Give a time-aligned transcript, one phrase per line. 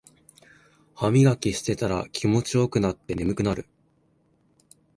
[0.95, 3.67] ハミガキしてたら気持ちよくなって眠くなる